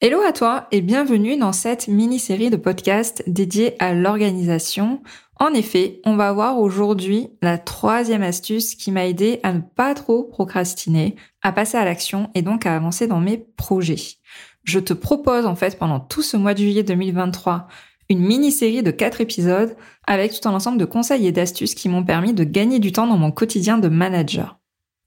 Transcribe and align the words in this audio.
Hello 0.00 0.20
à 0.20 0.30
toi 0.30 0.68
et 0.70 0.80
bienvenue 0.80 1.36
dans 1.36 1.52
cette 1.52 1.88
mini-série 1.88 2.50
de 2.50 2.56
podcasts 2.56 3.24
dédiée 3.26 3.74
à 3.80 3.94
l'organisation. 3.94 5.02
En 5.40 5.48
effet, 5.48 6.00
on 6.04 6.14
va 6.14 6.32
voir 6.32 6.60
aujourd'hui 6.60 7.30
la 7.42 7.58
troisième 7.58 8.22
astuce 8.22 8.76
qui 8.76 8.92
m'a 8.92 9.08
aidé 9.08 9.40
à 9.42 9.52
ne 9.52 9.60
pas 9.60 9.94
trop 9.94 10.22
procrastiner, 10.22 11.16
à 11.42 11.50
passer 11.50 11.78
à 11.78 11.84
l'action 11.84 12.30
et 12.36 12.42
donc 12.42 12.64
à 12.64 12.76
avancer 12.76 13.08
dans 13.08 13.18
mes 13.18 13.38
projets. 13.56 14.18
Je 14.62 14.78
te 14.78 14.92
propose 14.92 15.46
en 15.46 15.56
fait 15.56 15.76
pendant 15.76 15.98
tout 15.98 16.22
ce 16.22 16.36
mois 16.36 16.54
de 16.54 16.60
juillet 16.60 16.84
2023 16.84 17.66
une 18.08 18.20
mini-série 18.20 18.84
de 18.84 18.92
quatre 18.92 19.20
épisodes 19.20 19.74
avec 20.06 20.32
tout 20.32 20.48
un 20.48 20.54
ensemble 20.54 20.78
de 20.78 20.84
conseils 20.84 21.26
et 21.26 21.32
d'astuces 21.32 21.74
qui 21.74 21.88
m'ont 21.88 22.04
permis 22.04 22.34
de 22.34 22.44
gagner 22.44 22.78
du 22.78 22.92
temps 22.92 23.08
dans 23.08 23.18
mon 23.18 23.32
quotidien 23.32 23.78
de 23.78 23.88
manager. 23.88 24.60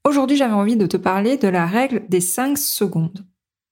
Aujourd'hui, 0.06 0.36
j'avais 0.36 0.52
envie 0.52 0.76
de 0.76 0.86
te 0.86 0.98
parler 0.98 1.38
de 1.38 1.48
la 1.48 1.66
règle 1.66 2.04
des 2.10 2.20
5 2.20 2.58
secondes. 2.58 3.26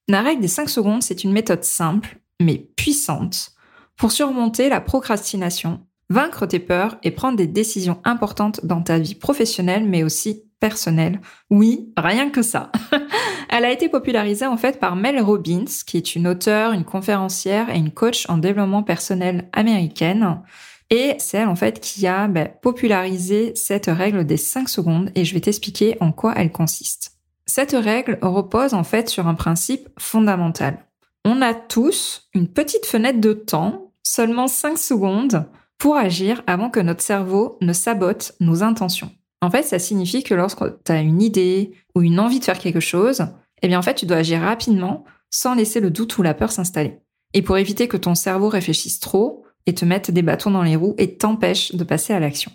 La 0.10 0.24
règle 0.24 0.42
des 0.42 0.48
5 0.48 0.70
secondes, 0.70 1.04
c'est 1.04 1.24
une 1.24 1.32
méthode 1.32 1.64
simple, 1.64 2.18
mais 2.42 2.58
puissante, 2.76 3.52
pour 3.96 4.12
surmonter 4.12 4.68
la 4.68 4.82
procrastination, 4.82 5.82
vaincre 6.10 6.48
tes 6.48 6.58
peurs 6.58 6.98
et 7.04 7.12
prendre 7.12 7.38
des 7.38 7.46
décisions 7.46 8.02
importantes 8.04 8.66
dans 8.66 8.82
ta 8.82 8.98
vie 8.98 9.14
professionnelle, 9.14 9.88
mais 9.88 10.02
aussi 10.02 10.46
personnelle. 10.60 11.22
Oui, 11.52 11.94
rien 11.96 12.32
que 12.32 12.42
ça. 12.42 12.72
Elle 13.50 13.66
a 13.66 13.72
été 13.72 13.88
popularisée 13.88 14.48
en 14.48 14.58
fait 14.58 14.80
par 14.80 14.96
Mel 14.96 15.22
Robbins, 15.22 15.66
qui 15.86 15.98
est 15.98 16.16
une 16.16 16.28
auteure, 16.28 16.74
une 16.74 16.86
conférencière 16.86 17.70
et 17.70 17.78
une 17.78 17.92
coach 17.92 18.28
en 18.30 18.40
développement 18.40 18.82
personnel 18.82 19.48
américaine. 19.54 20.42
Et 20.90 21.14
c'est 21.20 21.38
elle 21.38 21.50
en 21.50 21.56
fait 21.56 21.80
qui 21.80 22.08
a 22.08 22.28
ben, 22.28 22.50
popularisé 22.64 23.54
cette 23.54 23.86
règle 23.86 24.26
des 24.26 24.38
5 24.38 24.70
secondes 24.70 25.12
et 25.14 25.24
je 25.24 25.36
vais 25.36 25.42
t'expliquer 25.42 25.98
en 26.00 26.12
quoi 26.12 26.34
elle 26.36 26.52
consiste. 26.52 27.19
Cette 27.50 27.72
règle 27.72 28.20
repose 28.22 28.76
en 28.76 28.84
fait 28.84 29.10
sur 29.10 29.28
un 29.28 29.34
principe 29.34 29.90
fondamental. 29.98 30.86
On 31.26 31.42
a 31.42 31.56
tous 31.56 32.30
une 32.36 32.48
petite 32.48 32.86
fenêtre 32.86 33.20
de 33.20 33.34
temps, 33.34 33.92
seulement 34.04 34.48
5 34.48 34.78
secondes, 34.78 35.48
pour 35.80 35.98
agir 35.98 36.44
avant 36.46 36.70
que 36.70 36.80
notre 36.80 37.02
cerveau 37.02 37.58
ne 37.62 37.74
sabote 37.74 38.36
nos 38.40 38.62
intentions. 38.62 39.10
En 39.42 39.50
fait, 39.50 39.64
ça 39.64 39.80
signifie 39.80 40.22
que 40.22 40.36
lorsque 40.36 40.64
tu 40.86 40.92
as 40.92 41.02
une 41.02 41.24
idée 41.24 41.74
ou 41.96 42.04
une 42.04 42.20
envie 42.20 42.38
de 42.40 42.46
faire 42.46 42.60
quelque 42.60 42.80
chose, 42.80 43.26
eh 43.64 43.68
bien 43.68 43.80
en 43.80 43.84
fait, 43.84 43.96
tu 43.96 44.06
dois 44.06 44.18
agir 44.18 44.42
rapidement 44.42 45.04
sans 45.32 45.56
laisser 45.56 45.80
le 45.80 45.90
doute 45.90 46.20
ou 46.20 46.22
la 46.22 46.36
peur 46.36 46.52
s'installer. 46.52 47.00
Et 47.34 47.42
pour 47.42 47.58
éviter 47.58 47.88
que 47.88 47.98
ton 47.98 48.14
cerveau 48.14 48.50
réfléchisse 48.50 49.00
trop 49.00 49.44
et 49.66 49.74
te 49.74 49.86
mette 49.86 50.12
des 50.12 50.22
bâtons 50.22 50.52
dans 50.52 50.62
les 50.62 50.76
roues 50.76 50.94
et 51.00 51.18
t'empêche 51.18 51.74
de 51.74 51.84
passer 51.84 52.14
à 52.14 52.20
l'action. 52.20 52.52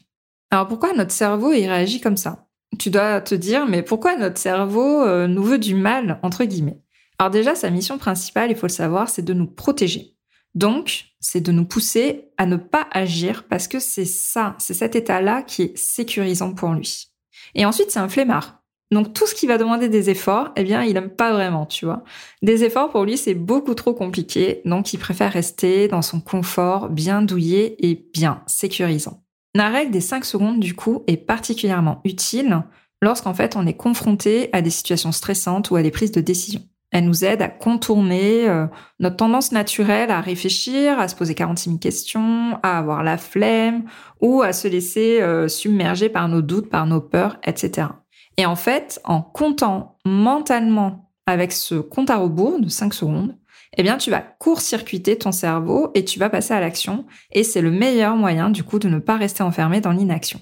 Alors 0.53 0.69
pourquoi 0.69 0.92
notre 0.92 1.11
cerveau 1.11 1.53
il 1.53 1.67
réagit 1.67 2.01
comme 2.01 2.17
ça? 2.17 2.44
Tu 2.78 2.91
dois 2.91 3.20
te 3.20 3.34
dire, 3.34 3.67
mais 3.67 3.83
pourquoi 3.83 4.17
notre 4.17 4.39
cerveau 4.39 5.03
euh, 5.03 5.27
nous 5.27 5.42
veut 5.42 5.58
du 5.58 5.75
mal, 5.75 6.19
entre 6.22 6.44
guillemets? 6.44 6.80
Alors 7.19 7.30
déjà, 7.30 7.55
sa 7.55 7.70
mission 7.70 7.98
principale, 7.98 8.50
il 8.50 8.56
faut 8.56 8.67
le 8.67 8.72
savoir, 8.72 9.08
c'est 9.08 9.22
de 9.22 9.35
nous 9.35 9.46
protéger. 9.46 10.17
Donc, 10.55 11.07
c'est 11.20 11.40
de 11.40 11.52
nous 11.52 11.64
pousser 11.64 12.30
à 12.36 12.46
ne 12.46 12.57
pas 12.57 12.86
agir 12.92 13.45
parce 13.48 13.67
que 13.67 13.80
c'est 13.80 14.05
ça, 14.05 14.55
c'est 14.58 14.74
cet 14.74 14.95
état-là 14.95 15.42
qui 15.42 15.62
est 15.62 15.77
sécurisant 15.77 16.55
pour 16.55 16.70
lui. 16.70 17.08
Et 17.55 17.64
ensuite, 17.64 17.90
c'est 17.90 17.98
un 17.98 18.08
flemmard. 18.08 18.61
Donc 18.91 19.12
tout 19.12 19.27
ce 19.27 19.35
qui 19.35 19.46
va 19.46 19.58
demander 19.58 19.89
des 19.89 20.11
efforts, 20.11 20.52
eh 20.55 20.62
bien, 20.62 20.85
il 20.85 20.96
aime 20.96 21.11
pas 21.11 21.33
vraiment, 21.33 21.67
tu 21.67 21.85
vois. 21.85 22.05
Des 22.42 22.62
efforts 22.62 22.91
pour 22.91 23.05
lui, 23.05 23.17
c'est 23.17 23.35
beaucoup 23.35 23.74
trop 23.74 23.95
compliqué, 23.95 24.61
donc 24.64 24.92
il 24.92 24.98
préfère 24.98 25.33
rester 25.33 25.89
dans 25.89 26.02
son 26.02 26.20
confort 26.20 26.91
bien 26.91 27.23
douillet 27.23 27.74
et 27.80 28.06
bien 28.12 28.42
sécurisant. 28.46 29.23
La 29.55 29.69
règle 29.69 29.92
des 29.92 30.01
5 30.01 30.25
secondes, 30.25 30.59
du 30.59 30.75
coup, 30.75 31.05
est 31.07 31.17
particulièrement 31.17 32.01
utile 32.05 32.63
lorsqu'en 33.01 33.35
fait 33.35 33.55
on 33.55 33.67
est 33.67 33.77
confronté 33.77 34.48
à 34.53 34.63
des 34.63 34.70
situations 34.70 35.13
stressantes 35.13 35.70
ou 35.70 35.77
à 35.77 35.83
des 35.83 35.91
prises 35.91 36.11
de 36.13 36.20
décision. 36.20 36.63
Elle 36.91 37.07
nous 37.07 37.25
aide 37.25 37.42
à 37.42 37.48
contourner 37.48 38.48
euh, 38.48 38.67
notre 39.01 39.17
tendance 39.17 39.53
naturelle 39.53 40.11
à 40.11 40.20
réfléchir, 40.20 40.98
à 40.98 41.09
se 41.09 41.17
poser 41.17 41.35
46 41.35 41.70
000 41.70 41.79
questions, 41.79 42.59
à 42.63 42.79
avoir 42.79 43.03
la 43.03 43.19
flemme 43.19 43.85
ou 44.20 44.42
à 44.42 44.53
se 44.53 44.69
laisser 44.69 45.20
euh, 45.20 45.48
submerger 45.48 46.09
par 46.09 46.29
nos 46.29 46.41
doutes, 46.41 46.71
par 46.71 46.86
nos 46.86 47.01
peurs, 47.01 47.39
etc. 47.45 47.89
Et 48.36 48.47
en 48.47 48.57
fait, 48.57 49.01
en 49.05 49.23
comptant 49.23 49.98
mentalement 50.05 51.11
avec 51.27 51.53
ce 51.53 51.77
compte 51.77 52.11
à 52.11 52.17
rebours 52.17 52.61
de 52.61 52.69
5 52.69 52.95
secondes, 52.95 53.36
eh 53.77 53.83
bien, 53.83 53.96
tu 53.96 54.11
vas 54.11 54.20
court-circuiter 54.20 55.18
ton 55.18 55.33
cerveau 55.33 55.90
et 55.95 56.05
tu 56.05 56.18
vas 56.18 56.30
passer 56.30 56.55
à 56.55 56.61
l'action. 56.61 57.07
Et 57.33 57.45
c'est 57.45 57.61
le 57.61 57.70
meilleur 57.70 58.17
moyen, 58.17 58.51
du 58.51 58.64
coup, 58.64 58.79
de 58.79 58.89
ne 58.89 58.98
pas 58.98 59.17
rester 59.17 59.42
enfermé 59.42 59.80
dans 59.80 59.92
l'inaction. 59.92 60.40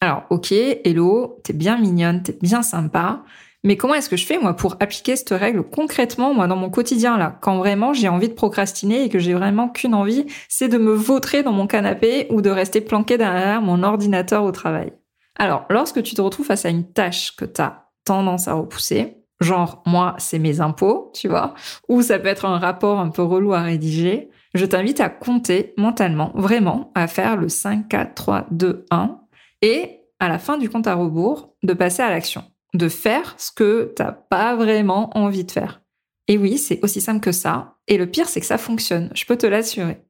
Alors, 0.00 0.24
ok, 0.30 0.52
hello, 0.52 1.40
t'es 1.44 1.52
bien 1.52 1.78
mignonne, 1.78 2.22
t'es 2.22 2.38
bien 2.40 2.62
sympa. 2.62 3.22
Mais 3.62 3.76
comment 3.76 3.94
est-ce 3.94 4.08
que 4.08 4.16
je 4.16 4.24
fais, 4.24 4.38
moi, 4.38 4.54
pour 4.54 4.76
appliquer 4.80 5.16
cette 5.16 5.30
règle 5.30 5.62
concrètement, 5.62 6.32
moi, 6.32 6.46
dans 6.46 6.56
mon 6.56 6.70
quotidien, 6.70 7.18
là, 7.18 7.38
quand 7.42 7.58
vraiment 7.58 7.92
j'ai 7.92 8.08
envie 8.08 8.28
de 8.28 8.34
procrastiner 8.34 9.04
et 9.04 9.08
que 9.10 9.18
j'ai 9.18 9.34
vraiment 9.34 9.68
qu'une 9.68 9.94
envie, 9.94 10.24
c'est 10.48 10.68
de 10.68 10.78
me 10.78 10.92
vautrer 10.92 11.42
dans 11.42 11.52
mon 11.52 11.66
canapé 11.66 12.26
ou 12.30 12.40
de 12.40 12.48
rester 12.48 12.80
planqué 12.80 13.18
derrière 13.18 13.60
mon 13.60 13.82
ordinateur 13.82 14.44
au 14.44 14.52
travail. 14.52 14.94
Alors, 15.38 15.66
lorsque 15.68 16.02
tu 16.02 16.14
te 16.14 16.22
retrouves 16.22 16.46
face 16.46 16.64
à 16.64 16.70
une 16.70 16.90
tâche 16.90 17.36
que 17.36 17.44
t'as 17.44 17.84
tendance 18.04 18.48
à 18.48 18.54
repousser, 18.54 19.19
genre 19.40 19.82
moi 19.86 20.14
c'est 20.18 20.38
mes 20.38 20.60
impôts, 20.60 21.10
tu 21.14 21.28
vois, 21.28 21.54
ou 21.88 22.02
ça 22.02 22.18
peut 22.18 22.28
être 22.28 22.44
un 22.44 22.58
rapport 22.58 23.00
un 23.00 23.08
peu 23.08 23.22
relou 23.22 23.52
à 23.54 23.62
rédiger, 23.62 24.30
je 24.54 24.66
t'invite 24.66 25.00
à 25.00 25.08
compter 25.08 25.74
mentalement, 25.76 26.32
vraiment, 26.34 26.90
à 26.94 27.06
faire 27.06 27.36
le 27.36 27.48
5, 27.48 27.88
4, 27.88 28.14
3, 28.14 28.46
2, 28.50 28.86
1, 28.90 29.20
et 29.62 30.00
à 30.18 30.28
la 30.28 30.38
fin 30.38 30.58
du 30.58 30.68
compte 30.68 30.86
à 30.86 30.94
rebours, 30.94 31.54
de 31.62 31.72
passer 31.72 32.02
à 32.02 32.10
l'action, 32.10 32.44
de 32.74 32.88
faire 32.88 33.34
ce 33.38 33.52
que 33.52 33.92
t'as 33.96 34.12
pas 34.12 34.54
vraiment 34.56 35.16
envie 35.16 35.44
de 35.44 35.50
faire. 35.50 35.82
Et 36.28 36.38
oui, 36.38 36.58
c'est 36.58 36.82
aussi 36.84 37.00
simple 37.00 37.20
que 37.20 37.32
ça, 37.32 37.76
et 37.88 37.96
le 37.98 38.06
pire 38.06 38.28
c'est 38.28 38.40
que 38.40 38.46
ça 38.46 38.58
fonctionne, 38.58 39.10
je 39.14 39.24
peux 39.24 39.36
te 39.36 39.46
l'assurer. 39.46 40.02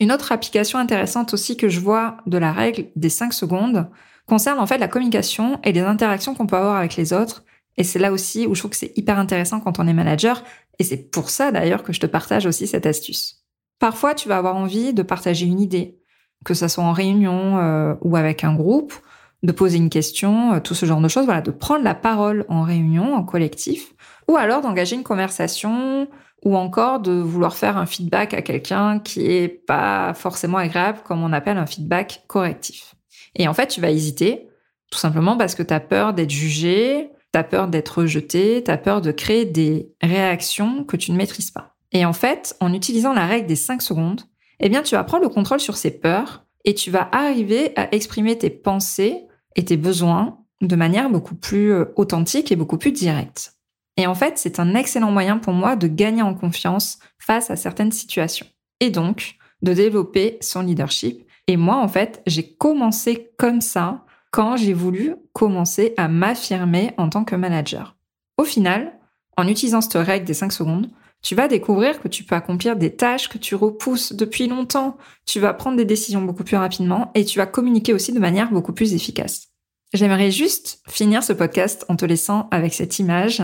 Une 0.00 0.12
autre 0.12 0.32
application 0.32 0.78
intéressante 0.78 1.34
aussi 1.34 1.56
que 1.56 1.68
je 1.68 1.80
vois 1.80 2.18
de 2.26 2.36
la 2.36 2.52
règle 2.52 2.88
des 2.96 3.08
5 3.08 3.32
secondes 3.32 3.88
concerne 4.26 4.58
en 4.58 4.66
fait 4.66 4.78
la 4.78 4.88
communication 4.88 5.60
et 5.62 5.72
les 5.72 5.80
interactions 5.80 6.34
qu'on 6.34 6.46
peut 6.46 6.56
avoir 6.56 6.76
avec 6.76 6.96
les 6.96 7.12
autres 7.12 7.44
et 7.76 7.84
c'est 7.84 7.98
là 7.98 8.12
aussi 8.12 8.46
où 8.46 8.54
je 8.54 8.60
trouve 8.60 8.70
que 8.70 8.76
c'est 8.76 8.96
hyper 8.96 9.18
intéressant 9.18 9.60
quand 9.60 9.78
on 9.78 9.86
est 9.86 9.92
manager. 9.92 10.42
Et 10.78 10.84
c'est 10.84 11.10
pour 11.10 11.30
ça 11.30 11.52
d'ailleurs 11.52 11.82
que 11.82 11.92
je 11.92 12.00
te 12.00 12.06
partage 12.06 12.46
aussi 12.46 12.66
cette 12.66 12.86
astuce. 12.86 13.44
Parfois, 13.78 14.14
tu 14.14 14.28
vas 14.28 14.38
avoir 14.38 14.56
envie 14.56 14.94
de 14.94 15.02
partager 15.02 15.46
une 15.46 15.60
idée, 15.60 15.98
que 16.44 16.54
ça 16.54 16.68
soit 16.68 16.84
en 16.84 16.92
réunion 16.92 17.58
euh, 17.58 17.94
ou 18.02 18.16
avec 18.16 18.44
un 18.44 18.54
groupe, 18.54 18.94
de 19.42 19.52
poser 19.52 19.76
une 19.76 19.90
question, 19.90 20.54
euh, 20.54 20.60
tout 20.60 20.74
ce 20.74 20.86
genre 20.86 21.00
de 21.00 21.08
choses. 21.08 21.24
Voilà, 21.24 21.42
de 21.42 21.50
prendre 21.50 21.84
la 21.84 21.94
parole 21.94 22.44
en 22.48 22.62
réunion, 22.62 23.14
en 23.14 23.24
collectif, 23.24 23.92
ou 24.28 24.36
alors 24.36 24.62
d'engager 24.62 24.96
une 24.96 25.02
conversation, 25.02 26.08
ou 26.44 26.56
encore 26.56 27.00
de 27.00 27.12
vouloir 27.12 27.56
faire 27.56 27.76
un 27.76 27.86
feedback 27.86 28.34
à 28.34 28.42
quelqu'un 28.42 29.00
qui 29.00 29.30
est 29.30 29.48
pas 29.48 30.14
forcément 30.14 30.58
agréable, 30.58 31.00
comme 31.04 31.22
on 31.22 31.32
appelle 31.32 31.58
un 31.58 31.66
feedback 31.66 32.24
correctif. 32.26 32.94
Et 33.34 33.48
en 33.48 33.54
fait, 33.54 33.66
tu 33.66 33.80
vas 33.80 33.90
hésiter, 33.90 34.48
tout 34.90 34.98
simplement 34.98 35.36
parce 35.36 35.54
que 35.54 35.62
tu 35.62 35.74
as 35.74 35.80
peur 35.80 36.14
d'être 36.14 36.30
jugé, 36.30 37.10
T'as 37.34 37.42
peur 37.42 37.66
d'être 37.66 37.98
rejeté, 37.98 38.62
t'as 38.62 38.76
peur 38.76 39.00
de 39.00 39.10
créer 39.10 39.44
des 39.44 39.92
réactions 40.00 40.84
que 40.84 40.96
tu 40.96 41.10
ne 41.10 41.16
maîtrises 41.16 41.50
pas. 41.50 41.74
Et 41.90 42.04
en 42.04 42.12
fait, 42.12 42.54
en 42.60 42.72
utilisant 42.72 43.12
la 43.12 43.26
règle 43.26 43.48
des 43.48 43.56
5 43.56 43.82
secondes, 43.82 44.20
eh 44.60 44.68
bien, 44.68 44.84
tu 44.84 44.94
vas 44.94 45.02
prendre 45.02 45.24
le 45.24 45.28
contrôle 45.28 45.58
sur 45.58 45.76
ces 45.76 45.90
peurs 45.90 46.44
et 46.64 46.74
tu 46.74 46.92
vas 46.92 47.08
arriver 47.10 47.72
à 47.74 47.92
exprimer 47.92 48.38
tes 48.38 48.50
pensées 48.50 49.24
et 49.56 49.64
tes 49.64 49.76
besoins 49.76 50.38
de 50.60 50.76
manière 50.76 51.10
beaucoup 51.10 51.34
plus 51.34 51.72
euh, 51.72 51.86
authentique 51.96 52.52
et 52.52 52.56
beaucoup 52.56 52.78
plus 52.78 52.92
directe. 52.92 53.56
Et 53.96 54.06
en 54.06 54.14
fait, 54.14 54.38
c'est 54.38 54.60
un 54.60 54.76
excellent 54.76 55.10
moyen 55.10 55.38
pour 55.38 55.54
moi 55.54 55.74
de 55.74 55.88
gagner 55.88 56.22
en 56.22 56.34
confiance 56.34 57.00
face 57.18 57.50
à 57.50 57.56
certaines 57.56 57.90
situations. 57.90 58.46
Et 58.78 58.90
donc, 58.90 59.38
de 59.60 59.72
développer 59.72 60.38
son 60.40 60.60
leadership. 60.60 61.26
Et 61.48 61.56
moi, 61.56 61.78
en 61.78 61.88
fait, 61.88 62.22
j'ai 62.28 62.54
commencé 62.54 63.32
comme 63.38 63.60
ça 63.60 64.04
quand 64.34 64.56
j'ai 64.56 64.72
voulu 64.72 65.14
commencer 65.32 65.94
à 65.96 66.08
m'affirmer 66.08 66.90
en 66.96 67.08
tant 67.08 67.22
que 67.22 67.36
manager. 67.36 67.94
Au 68.36 68.42
final, 68.42 68.98
en 69.36 69.46
utilisant 69.46 69.80
cette 69.80 69.94
règle 69.94 70.26
des 70.26 70.34
5 70.34 70.50
secondes, 70.50 70.90
tu 71.22 71.36
vas 71.36 71.46
découvrir 71.46 72.00
que 72.00 72.08
tu 72.08 72.24
peux 72.24 72.34
accomplir 72.34 72.74
des 72.74 72.96
tâches 72.96 73.28
que 73.28 73.38
tu 73.38 73.54
repousses 73.54 74.12
depuis 74.12 74.48
longtemps, 74.48 74.96
tu 75.24 75.38
vas 75.38 75.54
prendre 75.54 75.76
des 75.76 75.84
décisions 75.84 76.20
beaucoup 76.20 76.42
plus 76.42 76.56
rapidement 76.56 77.12
et 77.14 77.24
tu 77.24 77.38
vas 77.38 77.46
communiquer 77.46 77.92
aussi 77.92 78.12
de 78.12 78.18
manière 78.18 78.50
beaucoup 78.50 78.72
plus 78.72 78.92
efficace. 78.92 79.50
J'aimerais 79.92 80.32
juste 80.32 80.82
finir 80.88 81.22
ce 81.22 81.32
podcast 81.32 81.84
en 81.88 81.94
te 81.94 82.04
laissant 82.04 82.48
avec 82.50 82.74
cette 82.74 82.98
image. 82.98 83.40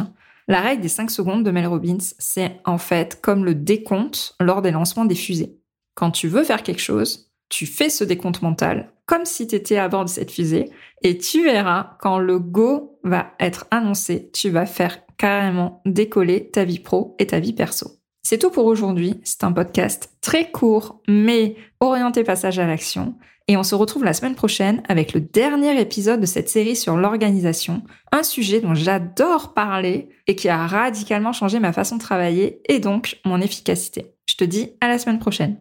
La 0.49 0.61
règle 0.61 0.83
des 0.83 0.89
5 0.89 1.09
secondes 1.09 1.45
de 1.45 1.53
Mel 1.53 1.69
Robbins, 1.69 1.99
c'est 2.19 2.61
en 2.65 2.79
fait 2.79 3.21
comme 3.21 3.45
le 3.45 3.55
décompte 3.55 4.35
lors 4.41 4.61
des 4.61 4.73
lancements 4.73 5.05
des 5.05 5.15
fusées. 5.15 5.57
Quand 5.95 6.11
tu 6.11 6.27
veux 6.27 6.43
faire 6.43 6.65
quelque 6.65 6.83
chose, 6.83 7.31
tu 7.49 7.67
fais 7.67 7.91
ce 7.91 8.03
décompte 8.03 8.43
mental 8.43 8.93
comme 9.11 9.25
si 9.25 9.49
tu 9.49 9.57
étais 9.57 9.77
à 9.77 9.89
bord 9.89 10.05
de 10.05 10.09
cette 10.09 10.31
fusée 10.31 10.71
et 11.03 11.19
tu 11.19 11.43
verras 11.43 11.97
quand 11.99 12.21
le 12.21 12.39
go 12.39 13.01
va 13.03 13.33
être 13.41 13.67
annoncé, 13.73 14.31
tu 14.33 14.51
vas 14.51 14.67
faire 14.67 15.01
carrément 15.19 15.83
décoller 15.85 16.49
ta 16.49 16.65
vie 16.65 16.79
pro 16.79 17.17
et 17.19 17.27
ta 17.27 17.41
vie 17.41 17.53
perso. 17.53 17.91
C'est 18.23 18.39
tout 18.39 18.51
pour 18.51 18.67
aujourd'hui. 18.67 19.21
C'est 19.25 19.43
un 19.43 19.51
podcast 19.51 20.13
très 20.21 20.53
court 20.53 21.03
mais 21.09 21.57
orienté 21.81 22.23
passage 22.23 22.61
à 22.61 22.69
l'action. 22.69 23.17
Et 23.49 23.57
on 23.57 23.65
se 23.65 23.75
retrouve 23.75 24.05
la 24.05 24.13
semaine 24.13 24.37
prochaine 24.37 24.81
avec 24.89 25.13
le 25.13 25.21
dernier 25.21 25.81
épisode 25.81 26.21
de 26.21 26.27
cette 26.27 26.49
série 26.49 26.77
sur 26.77 26.97
l'organisation, 26.97 27.83
un 28.13 28.23
sujet 28.23 28.61
dont 28.61 28.77
j'adore 28.77 29.55
parler 29.55 30.11
et 30.29 30.37
qui 30.37 30.49
a 30.49 30.69
radicalement 30.69 31.33
changé 31.33 31.59
ma 31.59 31.73
façon 31.73 31.97
de 31.97 32.01
travailler 32.01 32.63
et 32.69 32.79
donc 32.79 33.19
mon 33.25 33.41
efficacité. 33.41 34.15
Je 34.27 34.37
te 34.37 34.45
dis 34.45 34.71
à 34.81 34.87
la 34.87 35.01
semaine 35.01 35.19
prochaine. 35.19 35.61